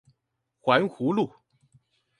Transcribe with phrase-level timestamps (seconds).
[0.63, 1.31] 環湖路